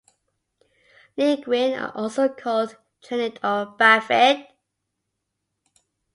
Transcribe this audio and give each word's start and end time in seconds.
Linguine 1.15 1.79
are 1.79 1.91
also 1.95 2.27
called 2.27 2.75
"trenette" 3.03 3.37
or 3.43 3.77
"bavette". 3.77 4.47